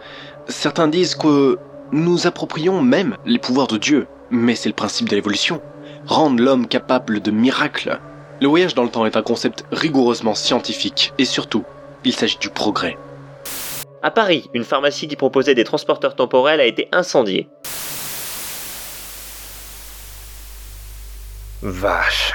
Certains 0.47 0.87
disent 0.87 1.15
que 1.15 1.59
nous 1.91 2.27
approprions 2.27 2.81
même 2.81 3.17
les 3.25 3.39
pouvoirs 3.39 3.67
de 3.67 3.77
Dieu, 3.77 4.07
mais 4.31 4.55
c'est 4.55 4.69
le 4.69 4.73
principe 4.73 5.09
de 5.09 5.17
l'évolution. 5.17 5.61
Rendre 6.05 6.41
l'homme 6.41 6.65
capable 6.65 7.19
de 7.19 7.29
miracles. 7.29 7.99
Le 8.39 8.47
voyage 8.47 8.73
dans 8.73 8.83
le 8.83 8.89
temps 8.89 9.05
est 9.05 9.17
un 9.17 9.21
concept 9.21 9.65
rigoureusement 9.73 10.33
scientifique, 10.33 11.11
et 11.17 11.25
surtout, 11.25 11.65
il 12.05 12.13
s'agit 12.13 12.37
du 12.37 12.49
progrès. 12.49 12.97
À 14.01 14.11
Paris, 14.11 14.49
une 14.53 14.63
pharmacie 14.63 15.09
qui 15.09 15.17
proposait 15.17 15.53
des 15.53 15.65
transporteurs 15.65 16.15
temporels 16.15 16.61
a 16.61 16.65
été 16.65 16.87
incendiée. 16.93 17.49
Vache, 21.61 22.33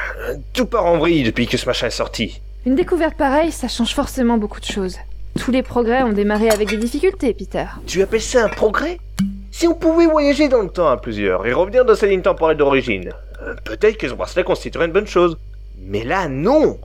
tout 0.52 0.66
part 0.66 0.84
en 0.84 0.98
vrille 0.98 1.22
depuis 1.22 1.46
que 1.46 1.56
ce 1.56 1.64
machin 1.64 1.86
est 1.86 1.90
sorti. 1.90 2.42
Une 2.66 2.74
découverte 2.74 3.16
pareille, 3.16 3.50
ça 3.50 3.68
change 3.68 3.94
forcément 3.94 4.36
beaucoup 4.36 4.60
de 4.60 4.66
choses. 4.66 4.98
Tous 5.38 5.50
les 5.50 5.62
progrès 5.62 6.02
ont 6.02 6.12
démarré 6.12 6.50
avec 6.50 6.68
des 6.68 6.76
difficultés, 6.76 7.32
Peter. 7.34 7.64
Tu 7.86 8.02
appelles 8.02 8.20
ça 8.20 8.44
un 8.44 8.48
progrès? 8.48 8.98
Si 9.50 9.66
on 9.66 9.74
pouvait 9.74 10.06
voyager 10.06 10.48
dans 10.48 10.62
le 10.62 10.68
temps 10.68 10.88
à 10.88 10.96
plusieurs 10.96 11.46
et 11.46 11.52
revenir 11.52 11.84
dans 11.84 11.94
sa 11.94 12.06
ligne 12.06 12.22
temporelle 12.22 12.56
d'origine, 12.56 13.10
euh, 13.42 13.54
peut-être 13.64 13.96
que 13.96 14.08
ce 14.08 14.14
bracelet 14.14 14.44
constituerait 14.44 14.86
une 14.86 14.92
bonne 14.92 15.06
chose. 15.06 15.36
Mais 15.78 16.04
là, 16.04 16.28
non 16.28 16.78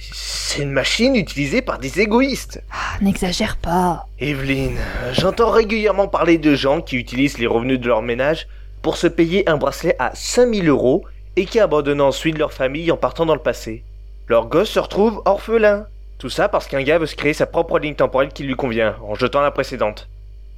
C'est 0.00 0.62
une 0.62 0.70
machine 0.70 1.16
utilisée 1.16 1.62
par 1.62 1.78
des 1.78 2.00
égoïstes. 2.00 2.62
Ah, 2.70 2.98
n'exagère 3.02 3.56
pas. 3.56 4.06
Evelyne, 4.18 4.78
j'entends 5.12 5.50
régulièrement 5.50 6.08
parler 6.08 6.38
de 6.38 6.54
gens 6.54 6.80
qui 6.80 6.96
utilisent 6.96 7.38
les 7.38 7.46
revenus 7.46 7.80
de 7.80 7.88
leur 7.88 8.02
ménage 8.02 8.46
pour 8.82 8.96
se 8.96 9.06
payer 9.06 9.48
un 9.48 9.56
bracelet 9.56 9.96
à 9.98 10.12
5000 10.14 10.68
euros 10.68 11.04
et 11.36 11.44
qui 11.44 11.60
abandonnent 11.60 12.00
ensuite 12.00 12.38
leur 12.38 12.52
famille 12.52 12.90
en 12.90 12.96
partant 12.96 13.26
dans 13.26 13.34
le 13.34 13.40
passé. 13.40 13.84
Leur 14.28 14.46
gosse 14.46 14.70
se 14.70 14.78
retrouve 14.80 15.22
orphelin. 15.24 15.86
Tout 16.18 16.30
ça 16.30 16.48
parce 16.48 16.66
qu'un 16.66 16.82
gars 16.82 16.98
veut 16.98 17.06
se 17.06 17.16
créer 17.16 17.34
sa 17.34 17.46
propre 17.46 17.78
ligne 17.78 17.94
temporelle 17.94 18.30
qui 18.32 18.42
lui 18.44 18.54
convient, 18.56 18.96
en 19.06 19.14
jetant 19.14 19.40
la 19.42 19.50
précédente. 19.50 20.08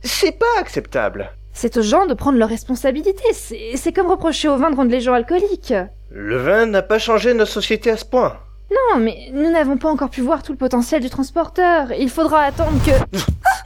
C'est 0.03 0.39
pas 0.39 0.47
acceptable. 0.61 1.33
C'est 1.53 1.77
aux 1.77 1.83
gens 1.83 2.07
de 2.07 2.15
prendre 2.15 2.39
leurs 2.39 2.49
responsabilités. 2.49 3.33
C'est 3.33 3.93
comme 3.93 4.07
reprocher 4.07 4.49
au 4.49 4.57
vin 4.57 4.71
de 4.71 4.77
rendre 4.77 4.93
les 4.93 5.01
gens 5.01 5.15
alcooliques. 5.15 5.75
Le 6.11 6.37
vin 6.37 6.67
n'a 6.67 6.83
pas 6.83 7.01
changé 7.01 7.35
notre 7.35 7.51
société 7.51 7.91
à 7.91 7.97
ce 7.97 8.05
point. 8.05 8.39
Non, 8.71 9.01
mais 9.01 9.31
nous 9.33 9.51
n'avons 9.51 9.77
pas 9.79 9.89
encore 9.89 10.11
pu 10.11 10.21
voir 10.21 10.43
tout 10.43 10.53
le 10.53 10.59
potentiel 10.59 11.01
du 11.03 11.11
transporteur. 11.11 11.91
Il 11.99 12.11
faudra 12.11 12.43
attendre 12.43 12.79
que... 12.85 12.93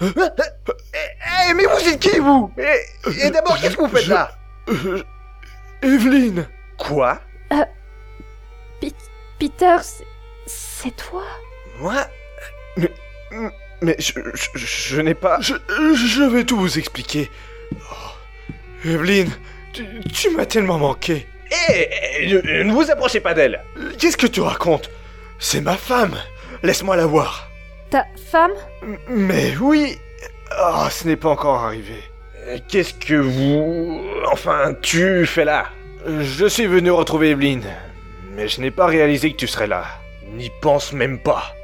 Eh, 0.01 1.55
mais 1.55 1.65
vous 1.65 1.89
êtes 1.89 1.99
qui, 2.01 2.19
vous? 2.19 2.51
Et, 2.57 3.27
et 3.27 3.31
d'abord, 3.31 3.59
qu'est-ce 3.61 3.77
que 3.77 3.83
vous 3.83 3.89
faites 3.89 4.07
là? 4.07 4.31
Evelyne 5.83 6.47
Quoi? 6.79 7.19
Peter, 9.39 9.77
c'est- 9.83 10.07
c'est 10.47 10.97
toi? 10.97 11.25
Moi 11.83 12.07
Mais, 12.77 12.91
mais 13.83 13.97
je, 13.99 14.13
je, 14.35 14.49
je 14.57 15.01
n'ai 15.01 15.15
pas... 15.15 15.39
je, 15.41 15.55
je 15.95 16.23
vais 16.23 16.45
tout 16.45 16.57
vous 16.57 16.79
expliquer. 16.79 17.29
Oh, 17.75 18.89
Evelyne, 18.89 19.31
tu, 19.73 19.85
tu 20.13 20.31
m'as 20.31 20.47
tellement 20.47 20.79
manqué. 20.79 21.27
Eh, 21.69 21.89
eh, 22.21 22.27
ne, 22.33 22.63
ne 22.63 22.73
vous 22.73 22.91
approchez 22.91 23.21
pas 23.21 23.35
d'elle 23.35 23.63
Qu'est-ce 23.99 24.17
que 24.17 24.27
tu 24.29 24.41
racontes? 24.41 24.91
C'est 25.41 25.61
ma 25.61 25.77
femme. 25.77 26.17
Laisse-moi 26.63 26.97
la 26.97 27.07
voir. 27.07 27.51
Ta 27.91 28.07
femme? 28.31 28.53
M- 28.83 28.99
Mais 29.09 29.57
oui. 29.61 29.99
Oh, 30.59 30.87
ce 30.91 31.09
n'est 31.09 31.17
pas 31.17 31.31
encore 31.31 31.65
arrivé. 31.65 32.01
Euh, 32.47 32.59
Qu'est-ce 32.69 32.95
que 32.95 33.15
vous... 33.15 34.03
Enfin, 34.31 34.75
tu 34.81 35.27
fais 35.27 35.45
là? 35.45 35.67
Je 36.07 36.47
suis 36.47 36.67
venu 36.67 36.91
retrouver 36.91 37.31
Evelyne, 37.31 37.65
mais 38.35 38.47
je 38.49 38.61
n'ai 38.61 38.71
pas 38.71 38.87
réalisé 38.87 39.33
que 39.33 39.37
tu 39.37 39.47
serais 39.49 39.67
là. 39.67 39.85
N'y 40.35 40.51
pense 40.63 40.93
même 40.93 41.19
pas. 41.19 41.55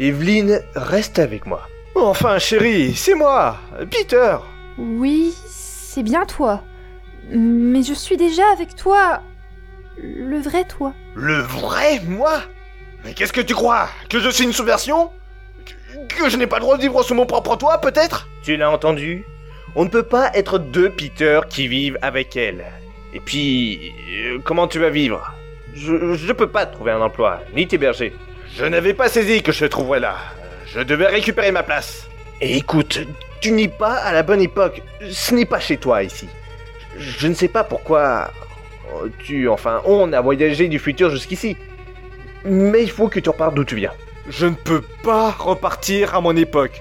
Evelyne, 0.00 0.62
reste 0.74 1.18
avec 1.18 1.44
moi. 1.44 1.68
Enfin, 1.94 2.38
chérie, 2.38 2.94
c'est 2.94 3.14
moi, 3.14 3.58
Peter. 3.90 4.38
Oui, 4.78 5.34
c'est 5.46 6.02
bien 6.02 6.24
toi. 6.24 6.62
Mais 7.30 7.82
je 7.82 7.92
suis 7.92 8.16
déjà 8.16 8.44
avec 8.50 8.74
toi. 8.74 9.20
Le 10.02 10.38
vrai 10.38 10.64
toi. 10.64 10.94
Le 11.14 11.40
vrai 11.40 12.00
moi? 12.08 12.40
Mais 13.04 13.12
qu'est-ce 13.12 13.34
que 13.34 13.42
tu 13.42 13.52
crois? 13.52 13.90
Que 14.08 14.20
je 14.20 14.30
suis 14.30 14.44
une 14.44 14.54
sous-version 14.54 15.10
Que 16.08 16.30
je 16.30 16.38
n'ai 16.38 16.46
pas 16.46 16.56
le 16.56 16.62
droit 16.62 16.78
de 16.78 16.82
vivre 16.82 17.02
sous 17.02 17.14
mon 17.14 17.26
propre 17.26 17.56
toit, 17.56 17.78
peut-être? 17.82 18.26
Tu 18.42 18.56
l'as 18.56 18.70
entendu? 18.70 19.26
On 19.76 19.84
ne 19.84 19.90
peut 19.90 20.02
pas 20.02 20.30
être 20.32 20.58
deux 20.58 20.88
Peter 20.88 21.40
qui 21.50 21.68
vivent 21.68 21.98
avec 22.00 22.36
elle. 22.36 22.64
Et 23.12 23.20
puis, 23.20 23.92
euh, 24.10 24.38
comment 24.42 24.66
tu 24.66 24.78
vas 24.78 24.88
vivre? 24.88 25.34
Je, 25.74 26.14
je 26.14 26.32
peux 26.32 26.48
pas 26.48 26.64
te 26.64 26.72
trouver 26.72 26.92
un 26.92 27.02
emploi, 27.02 27.40
ni 27.54 27.68
t'héberger. 27.68 28.14
Je 28.56 28.64
n'avais 28.64 28.94
pas 28.94 29.08
saisi 29.08 29.42
que 29.42 29.52
je 29.52 29.60
te 29.60 29.64
trouverais 29.66 30.00
là. 30.00 30.16
Je 30.66 30.80
devais 30.80 31.06
récupérer 31.06 31.52
ma 31.52 31.62
place. 31.62 32.06
Et 32.40 32.56
écoute, 32.56 33.00
tu 33.40 33.52
n'es 33.52 33.68
pas 33.68 33.94
à 33.94 34.12
la 34.12 34.22
bonne 34.22 34.40
époque. 34.40 34.82
Ce 35.10 35.34
n'est 35.34 35.46
pas 35.46 35.60
chez 35.60 35.76
toi 35.76 36.02
ici. 36.02 36.28
Je, 36.98 37.10
je 37.20 37.26
ne 37.26 37.34
sais 37.34 37.48
pas 37.48 37.64
pourquoi 37.64 38.30
euh, 38.94 39.08
tu, 39.24 39.48
enfin, 39.48 39.82
on 39.84 40.12
a 40.12 40.20
voyagé 40.20 40.68
du 40.68 40.78
futur 40.78 41.10
jusqu'ici. 41.10 41.56
Mais 42.44 42.82
il 42.82 42.90
faut 42.90 43.08
que 43.08 43.20
tu 43.20 43.28
repartes 43.28 43.54
d'où 43.54 43.64
tu 43.64 43.76
viens. 43.76 43.92
Je 44.28 44.46
ne 44.46 44.54
peux 44.54 44.82
pas 45.02 45.30
repartir 45.30 46.14
à 46.14 46.20
mon 46.20 46.36
époque. 46.36 46.80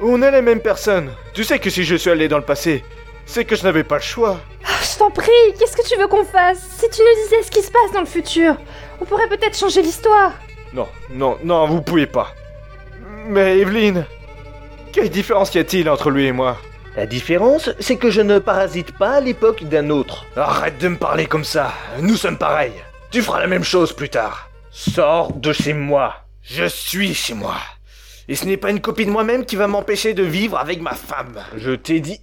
On 0.00 0.22
est 0.22 0.30
les 0.30 0.42
mêmes 0.42 0.60
personnes. 0.60 1.10
Tu 1.34 1.44
sais 1.44 1.58
que 1.58 1.70
si 1.70 1.84
je 1.84 1.96
suis 1.96 2.10
allé 2.10 2.28
dans 2.28 2.38
le 2.38 2.44
passé, 2.44 2.84
c'est 3.26 3.44
que 3.44 3.56
je 3.56 3.64
n'avais 3.64 3.84
pas 3.84 3.96
le 3.96 4.02
choix. 4.02 4.38
Ah, 4.64 4.68
Je 4.82 4.98
t'en 4.98 5.10
prie, 5.10 5.30
qu'est-ce 5.58 5.76
que 5.76 5.86
tu 5.88 5.98
veux 5.98 6.06
qu'on 6.06 6.24
fasse? 6.24 6.58
Si 6.78 6.88
tu 6.90 7.00
nous 7.02 7.22
disais 7.24 7.42
ce 7.42 7.50
qui 7.50 7.62
se 7.62 7.70
passe 7.70 7.92
dans 7.92 8.00
le 8.00 8.06
futur, 8.06 8.56
on 9.00 9.04
pourrait 9.04 9.28
peut-être 9.28 9.56
changer 9.58 9.82
l'histoire. 9.82 10.32
Non, 10.72 10.88
non, 11.10 11.38
non, 11.42 11.66
vous 11.66 11.82
pouvez 11.82 12.06
pas. 12.06 12.34
Mais 13.26 13.58
Evelyne, 13.58 14.06
quelle 14.92 15.10
différence 15.10 15.54
y 15.54 15.58
a-t-il 15.58 15.88
entre 15.88 16.10
lui 16.10 16.26
et 16.26 16.32
moi? 16.32 16.58
La 16.96 17.06
différence, 17.06 17.70
c'est 17.78 17.96
que 17.96 18.10
je 18.10 18.20
ne 18.20 18.38
parasite 18.38 18.96
pas 18.96 19.16
à 19.16 19.20
l'époque 19.20 19.64
d'un 19.64 19.90
autre. 19.90 20.26
Arrête 20.36 20.78
de 20.78 20.88
me 20.88 20.96
parler 20.96 21.26
comme 21.26 21.44
ça. 21.44 21.72
Nous 22.00 22.16
sommes 22.16 22.38
pareils. 22.38 22.72
Tu 23.10 23.22
feras 23.22 23.40
la 23.40 23.46
même 23.46 23.64
chose 23.64 23.92
plus 23.92 24.08
tard. 24.08 24.50
Sors 24.70 25.32
de 25.32 25.52
chez 25.52 25.74
moi. 25.74 26.16
Je 26.42 26.64
suis 26.64 27.14
chez 27.14 27.34
moi. 27.34 27.56
Et 28.28 28.34
ce 28.34 28.44
n'est 28.44 28.56
pas 28.56 28.70
une 28.70 28.80
copie 28.80 29.06
de 29.06 29.10
moi-même 29.10 29.44
qui 29.46 29.56
va 29.56 29.66
m'empêcher 29.68 30.12
de 30.12 30.22
vivre 30.22 30.58
avec 30.58 30.80
ma 30.82 30.94
femme. 30.94 31.38
Je 31.56 31.70
t'ai 31.72 32.00
dit... 32.00 32.20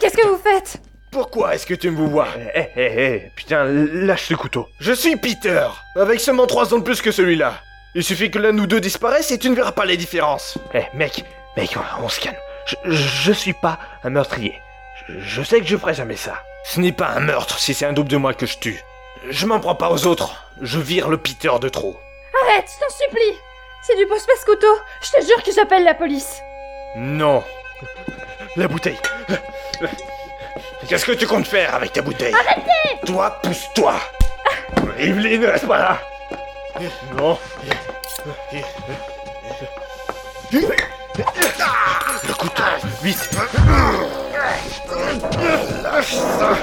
Qu'est-ce 0.00 0.16
que 0.16 0.26
vous 0.26 0.38
faites? 0.42 0.80
Pourquoi 1.10 1.54
est-ce 1.54 1.66
que 1.66 1.74
tu 1.74 1.90
me 1.90 2.06
vois 2.06 2.28
Eh, 2.54 2.68
eh, 2.76 3.04
eh, 3.24 3.30
putain, 3.34 3.64
lâche 3.64 4.26
ce 4.28 4.34
couteau. 4.34 4.68
Je 4.78 4.92
suis 4.92 5.16
Peter, 5.16 5.66
avec 5.96 6.20
seulement 6.20 6.46
trois 6.46 6.72
ans 6.72 6.78
de 6.78 6.84
plus 6.84 7.02
que 7.02 7.10
celui-là. 7.10 7.54
Il 7.96 8.04
suffit 8.04 8.30
que 8.30 8.38
l'un 8.38 8.56
ou 8.58 8.66
deux 8.66 8.80
disparaissent 8.80 9.32
et 9.32 9.38
tu 9.38 9.50
ne 9.50 9.56
verras 9.56 9.72
pas 9.72 9.84
les 9.84 9.96
différences. 9.96 10.56
Eh, 10.74 10.84
mec, 10.94 11.24
mec, 11.56 11.74
on, 11.76 12.04
on 12.04 12.08
se 12.08 12.20
calme. 12.20 12.36
Je, 12.66 12.76
je 12.92 13.32
suis 13.32 13.54
pas 13.54 13.78
un 14.04 14.10
meurtrier. 14.10 14.54
Je, 15.08 15.18
je 15.18 15.42
sais 15.42 15.60
que 15.60 15.66
je 15.66 15.76
ferai 15.76 15.94
jamais 15.94 16.14
ça. 16.16 16.34
Ce 16.64 16.78
n'est 16.78 16.92
pas 16.92 17.08
un 17.08 17.20
meurtre 17.20 17.58
si 17.58 17.74
c'est 17.74 17.86
un 17.86 17.92
double 17.92 18.10
de 18.10 18.16
moi 18.16 18.32
que 18.32 18.46
je 18.46 18.58
tue. 18.58 18.80
Je 19.28 19.46
m'en 19.46 19.58
prends 19.58 19.74
pas 19.74 19.90
aux 19.90 20.06
autres. 20.06 20.46
Je 20.62 20.78
vire 20.78 21.08
le 21.08 21.16
Peter 21.16 21.50
de 21.60 21.68
trop. 21.68 21.98
Arrête, 22.44 22.66
je 22.72 22.78
t'en 22.86 22.94
supplie 23.04 23.38
C'est 23.84 23.96
du 23.96 24.06
post 24.06 24.28
couteau 24.46 24.78
Je 25.02 25.10
te 25.20 25.26
jure 25.26 25.42
que 25.42 25.52
j'appelle 25.52 25.82
la 25.84 25.94
police 25.94 26.40
Non. 26.96 27.42
La 28.56 28.68
bouteille. 28.68 28.98
Qu'est-ce 30.90 31.04
que 31.04 31.12
tu 31.12 31.24
comptes 31.24 31.46
faire 31.46 31.72
avec 31.76 31.92
ta 31.92 32.02
bouteille 32.02 32.34
Arrêtez 32.34 33.06
Toi, 33.06 33.30
pousse-toi. 33.44 33.94
Evelyne, 34.98 35.44
reste 35.44 35.68
pas 35.68 35.78
là. 35.78 35.98
Non. 37.16 37.38
Le 40.52 42.34
couteau, 42.36 42.62
vite. 43.04 43.30
Lâche 45.84 46.14
ça. 46.14 46.58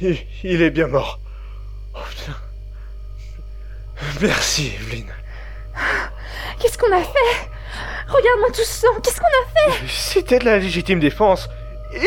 Il, 0.00 0.18
il 0.42 0.62
est 0.62 0.70
bien 0.70 0.86
mort. 0.88 1.20
Oh 1.94 1.98
putain. 2.10 2.36
Merci, 4.20 4.72
Evelyne. 4.80 5.12
Qu'est-ce 6.58 6.76
qu'on 6.78 6.92
a 6.92 7.00
fait? 7.00 7.48
Regarde-moi 8.08 8.48
tout 8.48 8.62
ce 8.64 8.80
sang 8.80 8.88
Qu'est-ce 9.02 9.20
qu'on 9.20 9.26
a 9.26 9.72
fait? 9.76 9.86
C'était 9.88 10.38
de 10.38 10.44
la 10.44 10.58
légitime 10.58 11.00
défense. 11.00 11.48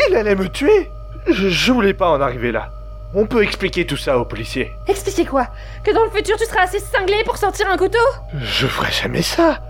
Il 0.08 0.14
allait 0.14 0.34
me 0.34 0.48
tuer. 0.48 0.90
Je, 1.26 1.48
je 1.48 1.72
voulais 1.72 1.94
pas 1.94 2.10
en 2.10 2.20
arriver 2.20 2.52
là. 2.52 2.70
On 3.14 3.26
peut 3.26 3.42
expliquer 3.42 3.86
tout 3.86 3.96
ça 3.96 4.18
aux 4.18 4.24
policiers. 4.26 4.70
Expliquez 4.86 5.24
quoi? 5.24 5.48
Que 5.82 5.92
dans 5.92 6.04
le 6.04 6.10
futur 6.10 6.36
tu 6.36 6.44
seras 6.44 6.62
assez 6.62 6.78
cinglé 6.80 7.16
pour 7.24 7.38
sortir 7.38 7.68
un 7.70 7.76
couteau? 7.76 7.98
Je 8.38 8.66
ferai 8.66 8.92
jamais 8.92 9.22
ça. 9.22 9.60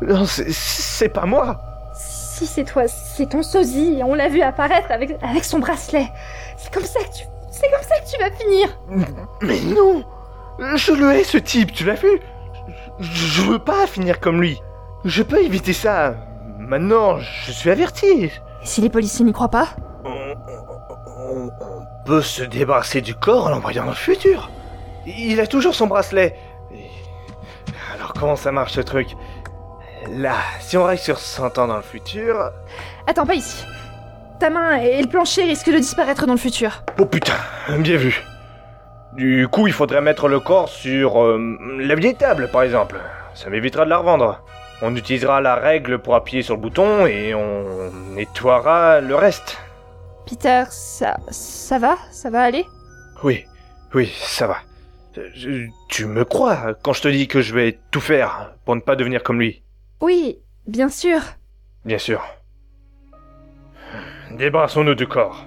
Non, 0.00 0.24
c'est- 0.26 0.50
c'est 0.52 1.08
pas 1.08 1.26
moi. 1.26 1.60
Si 1.96 2.46
c'est 2.46 2.64
toi, 2.64 2.84
c'est 2.88 3.28
ton 3.30 3.42
sosie, 3.42 4.00
on 4.04 4.14
l'a 4.14 4.28
vu 4.28 4.42
apparaître 4.42 4.90
avec, 4.90 5.16
avec 5.22 5.44
son 5.44 5.58
bracelet. 5.60 6.08
C'est 6.56 6.72
comme 6.72 6.84
ça 6.84 7.00
que 7.00 7.16
tu... 7.16 7.24
C'est 7.60 7.70
comme 7.70 7.82
ça 7.82 8.00
que 8.00 8.10
tu 8.10 8.18
vas 8.18 8.30
finir 8.32 8.68
Mais 9.42 9.60
non 9.60 10.02
Je 10.76 10.92
le 10.92 11.12
hais, 11.12 11.24
ce 11.24 11.38
type, 11.38 11.72
tu 11.72 11.84
l'as 11.84 11.94
vu? 11.94 12.20
Je, 12.98 13.12
je 13.12 13.42
veux 13.42 13.58
pas 13.58 13.86
finir 13.86 14.18
comme 14.20 14.40
lui. 14.40 14.60
Je 15.04 15.22
peux 15.22 15.42
éviter 15.42 15.72
ça. 15.72 16.14
Maintenant, 16.58 17.18
je 17.18 17.52
suis 17.52 17.70
averti. 17.70 18.24
Et 18.24 18.30
si 18.64 18.80
les 18.80 18.88
policiers 18.90 19.24
n'y 19.24 19.32
croient 19.32 19.50
pas? 19.50 19.68
On, 20.04 20.34
on 21.48 21.50
peut 22.06 22.22
se 22.22 22.42
débarrasser 22.42 23.00
du 23.02 23.14
corps 23.14 23.46
en 23.46 23.50
l'envoyant 23.50 23.84
dans 23.84 23.90
le 23.90 23.96
futur. 23.96 24.50
Il 25.06 25.38
a 25.40 25.46
toujours 25.46 25.74
son 25.74 25.86
bracelet. 25.86 26.36
Et- 26.72 26.90
Alors 27.94 28.14
comment 28.14 28.36
ça 28.36 28.50
marche 28.52 28.72
ce 28.72 28.80
truc? 28.80 29.08
Là, 30.10 30.34
si 30.60 30.76
on 30.76 30.84
reste 30.84 31.04
sur 31.04 31.18
100 31.18 31.58
ans 31.58 31.66
dans 31.68 31.76
le 31.76 31.82
futur... 31.82 32.50
Attends, 33.06 33.26
pas 33.26 33.34
ici. 33.34 33.64
Ta 34.44 34.50
main 34.50 34.76
et 34.76 35.00
le 35.00 35.08
plancher 35.08 35.44
risquent 35.44 35.72
de 35.72 35.78
disparaître 35.78 36.26
dans 36.26 36.34
le 36.34 36.38
futur. 36.38 36.82
Oh 36.98 37.06
putain, 37.06 37.32
bien 37.78 37.96
vu. 37.96 38.22
Du 39.14 39.48
coup, 39.48 39.66
il 39.66 39.72
faudrait 39.72 40.02
mettre 40.02 40.28
le 40.28 40.38
corps 40.38 40.68
sur 40.68 41.24
euh, 41.24 41.56
la 41.80 41.94
vieille 41.94 42.14
table, 42.14 42.50
par 42.52 42.62
exemple. 42.62 43.00
Ça 43.32 43.48
m'évitera 43.48 43.86
de 43.86 43.88
la 43.88 43.96
revendre. 43.96 44.44
On 44.82 44.94
utilisera 44.96 45.40
la 45.40 45.54
règle 45.54 45.98
pour 45.98 46.14
appuyer 46.14 46.42
sur 46.42 46.56
le 46.56 46.60
bouton 46.60 47.06
et 47.06 47.34
on 47.34 47.90
nettoiera 48.12 49.00
le 49.00 49.14
reste. 49.14 49.56
Peter, 50.28 50.64
ça... 50.68 51.16
ça 51.30 51.78
va? 51.78 51.96
Ça 52.10 52.28
va 52.28 52.42
aller? 52.42 52.66
Oui, 53.22 53.46
oui, 53.94 54.12
ça 54.18 54.46
va. 54.46 54.58
Je- 55.34 55.68
tu 55.88 56.04
me 56.04 56.26
crois 56.26 56.74
quand 56.82 56.92
je 56.92 57.00
te 57.00 57.08
dis 57.08 57.28
que 57.28 57.40
je 57.40 57.54
vais 57.54 57.78
tout 57.90 58.02
faire 58.02 58.52
pour 58.66 58.76
ne 58.76 58.82
pas 58.82 58.94
devenir 58.94 59.22
comme 59.22 59.40
lui? 59.40 59.62
Oui, 60.02 60.36
bien 60.66 60.90
sûr. 60.90 61.20
Bien 61.86 61.96
sûr. 61.96 62.22
Débarrassons-nous 64.36 64.96
du 64.96 65.06
corps. 65.06 65.46